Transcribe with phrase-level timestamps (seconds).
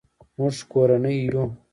[0.37, 1.43] مونږ کورنۍ یو